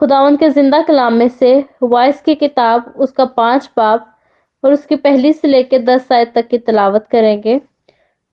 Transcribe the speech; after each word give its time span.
खुदावन 0.00 0.36
के 0.36 0.48
ज़िंदा 0.50 0.80
कलाम 0.82 1.14
में 1.14 1.28
से 1.30 1.52
वाइस 1.84 2.20
की 2.22 2.34
किताब, 2.34 2.94
उसका 2.96 3.24
पाँच 3.26 3.68
बाब 3.76 4.06
और 4.64 4.72
उसकी 4.72 4.96
पहली 4.96 5.32
से 5.32 5.48
लेकर 5.48 5.82
दस 5.84 6.12
आयत 6.12 6.32
तक 6.34 6.46
की 6.48 6.58
तलावत 6.58 7.06
करेंगे। 7.10 7.60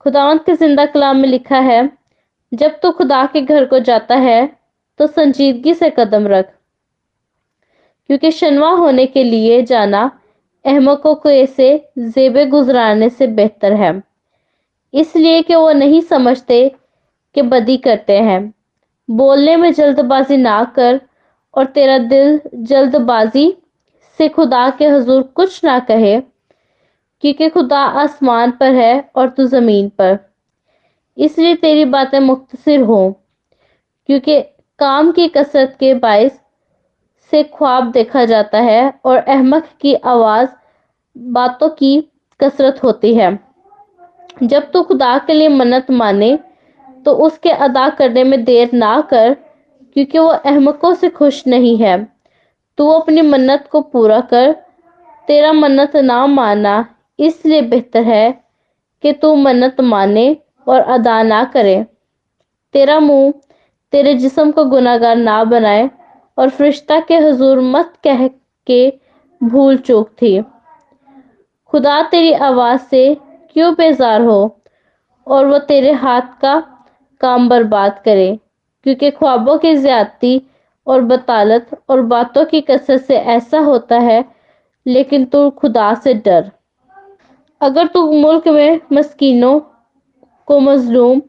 खुदावन 0.00 0.38
के 0.38 0.54
ज़िंदा 0.54 0.86
कलाम 0.86 1.16
में 1.16 1.28
लिखा 1.28 1.58
है, 1.60 1.90
जब 2.52 2.78
तू 2.82 2.90
खुदा 2.92 3.24
के 3.26 3.40
घर 3.42 3.64
को 3.64 3.78
जाता 3.80 4.16
है 4.16 4.46
तो 5.00 5.06
संजीदगी 5.06 5.74
से 5.74 5.90
कदम 5.90 6.26
रख, 6.26 6.46
क्योंकि 8.10 8.30
शनवा 8.32 8.70
होने 8.72 9.06
के 9.06 9.24
लिए 9.24 9.60
जाना 9.64 10.10
अहमकों 10.64 11.14
को 11.14 11.30
ऐसे 11.30 11.68
जेबे 11.98 12.44
गुजराने 12.46 13.08
से 13.10 13.26
बेहतर 13.28 13.72
है। 13.74 13.92
इसलिए 14.94 15.42
कि 15.42 15.54
वो 15.54 15.70
नहीं 15.74 16.00
समझते 16.02 16.68
कि 17.34 17.42
बदी 17.44 17.76
करते 17.78 18.18
हैं। 18.20 18.40
बोलने 19.08 19.56
में 19.56 19.72
जल्दबाजी 19.72 20.36
ना 20.38 20.62
कर 20.76 21.00
और 21.54 21.64
तेरा 21.66 21.98
दिल 22.00 22.40
जल्दबाजी 22.56 23.52
से 24.18 24.28
खुदा 24.28 24.68
के 24.70 24.86
हजूर 24.86 25.22
कुछ 25.34 25.64
ना 25.64 25.78
कहे, 25.80 26.20
क्योंकि 27.22 27.48
खुदा 27.48 27.78
आसमान 27.78 28.50
पर 28.50 28.74
है 28.74 29.10
और 29.16 29.28
तू 29.28 29.46
ज़मीन 29.46 29.88
पर। 29.98 30.18
इसलिए 31.16 31.54
तेरी 31.56 31.84
बातें 31.86 32.18
मुख्तसर 32.20 32.80
हो, 32.80 33.10
क्योंकि 34.08 34.40
काम 34.78 35.10
की 35.12 35.28
कसरत 35.28 35.76
के 35.80 35.94
बायस 35.96 36.40
से 37.32 37.42
ख्वाब 37.44 37.90
देखा 37.92 38.24
जाता 38.24 38.58
है 38.60 38.92
और 39.04 39.16
अहमक 39.16 39.68
की 39.80 39.94
आवाज़ 39.94 40.48
बातों 41.16 41.68
की 41.70 42.00
कसरत 42.40 42.82
होती 42.84 43.14
है। 43.14 43.38
जब 44.42 44.70
तू 44.72 44.82
खुदा 44.82 45.16
के 45.18 45.32
लिए 45.32 45.48
मन्नत 45.48 45.90
माने 45.92 46.38
तो 47.06 47.12
उसके 47.26 47.50
अदा 47.50 47.88
करने 47.90 48.24
में 48.24 48.42
देर 48.44 48.70
ना 48.74 49.00
कर 49.10 49.36
क्योंकि 49.98 50.18
वो 50.18 50.26
अहमकों 50.26 50.94
से 50.94 51.08
खुश 51.08 51.46
नहीं 51.46 51.76
है। 51.76 51.96
तू 52.78 52.88
अपनी 52.90 53.22
मन्नत 53.22 53.68
को 53.72 53.80
पूरा 53.80 54.20
कर, 54.20 54.52
तेरा 55.26 55.52
मन्नत 55.52 55.96
ना 55.96 56.26
माना 56.26 56.94
इसलिए 57.18 57.62
बेहतर 57.62 58.02
है 58.02 58.44
कि 59.02 59.12
तू 59.12 59.34
मन्नत 59.34 59.80
माने 59.80 60.36
और 60.66 60.80
अदा 60.80 61.22
ना 61.22 61.44
करे। 61.44 61.86
तेरा 62.72 63.00
मुँह 63.00 63.32
तेरे 63.92 64.14
जिस्म 64.14 64.50
को 64.50 64.64
गुनागार 64.64 65.16
ना 65.16 65.44
बनाए 65.44 65.90
और 66.38 66.48
फरिश्ता 66.48 67.00
के 67.00 67.18
हजूर 67.18 67.60
मत 67.60 67.92
कह 68.04 68.26
के 68.66 68.92
भूल 69.42 69.76
चूक 69.76 70.08
थी। 70.08 70.40
खुदा 71.70 72.02
तेरी 72.02 72.32
आवाज़ 72.32 72.80
से 72.80 73.14
क्यों 73.52 73.74
बेजार 73.74 74.20
हो 74.20 74.60
और 75.26 75.46
वो 75.46 75.58
तेरे 75.58 75.92
हाथ 75.92 76.40
का 76.40 76.60
काम 77.20 77.48
बर्बाद 77.48 78.02
करे? 78.04 78.38
क्योंकि 78.88 79.10
ख्वाबों 79.10 79.56
की 79.58 79.74
ज्यादती 79.76 80.40
और 80.86 81.00
बतालत 81.04 81.70
और 81.88 82.00
बातों 82.02 82.44
की 82.44 82.60
कसरत 82.60 83.02
से 83.02 83.16
ऐसा 83.32 83.58
होता 83.60 83.98
है, 83.98 84.24
लेकिन 84.86 85.24
तू 85.24 85.50
खुदा 85.52 85.92
से 85.94 86.14
डर। 86.16 86.50
अगर 87.60 87.86
तू 87.86 88.04
मुल्क 88.12 88.48
में 88.48 88.80
मस्किनों 88.92 89.58
को 90.48 90.58
मजलूम 90.60 91.20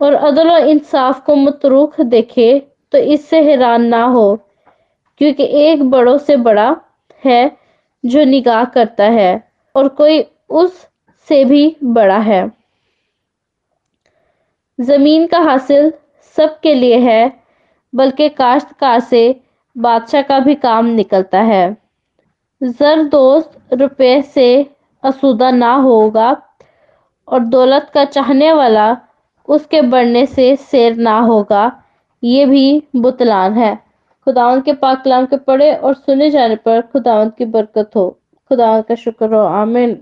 और 0.00 0.14
अदल 0.14 0.50
और 0.50 0.68
इंसाफ 0.68 1.24
को 1.26 1.36
मतरूख 1.36 2.00
देखे 2.02 2.52
तो 2.92 2.98
इससे 2.98 3.42
हैरान 3.42 3.86
ना 3.86 4.04
हो, 4.04 4.36
क्योंकि 5.20 5.44
एक 5.62 5.88
बड़ों 5.90 6.16
से 6.18 6.36
बड़ा 6.38 6.68
है 7.22 7.50
जो 8.04 8.24
निगाह 8.26 8.64
करता 8.70 9.04
है 9.10 9.32
और 9.74 9.88
कोई 9.96 10.24
उस 10.52 10.86
से 11.28 11.44
भी 11.44 11.76
बड़ा 11.84 12.18
है। 12.20 12.48
ज़मीन 14.78 15.26
का 15.26 15.38
हासिल 15.40 15.92
सबके 16.36 16.74
लिए 16.74 16.98
है, 16.98 17.32
बल्कि 17.92 18.28
काश्तकार 18.28 19.00
से 19.00 19.40
बादशाह 19.76 20.22
का 20.22 20.38
भी 20.40 20.54
काम 20.54 20.86
निकलता 20.86 21.40
है। 21.42 21.76
जर 22.60 23.02
दोस्त 23.02 23.58
रुपए 23.72 24.20
से 24.22 24.46
असूदा 25.04 25.50
ना 25.50 25.74
होगा 25.74 26.30
और 27.28 27.40
दौलत 27.44 27.90
का 27.94 28.04
चाहने 28.04 28.52
वाला 28.52 28.96
उसके 29.48 29.80
बढ़ने 29.82 30.26
से 30.26 30.54
शेर 30.56 30.96
ना 30.96 31.18
होगा, 31.20 31.82
ये 32.22 32.46
भी 32.46 32.82
बुतलान 32.96 33.52
है। 33.52 33.74
खुदावन 34.26 34.60
के 34.60 34.72
पाक 34.72 35.02
कलाम 35.04 35.26
के 35.26 35.36
पढ़े 35.36 35.74
और 35.74 35.94
सुने 35.94 36.30
जाने 36.30 36.56
पर 36.56 36.80
खुदावन 36.82 37.30
की 37.38 37.44
बरकत 37.46 37.90
हो। 37.96 38.08
खुदावन 38.50 38.82
का 38.82 38.94
शुक्र 38.94 39.34
हो। 39.34 39.40
आमीन। 39.40 40.00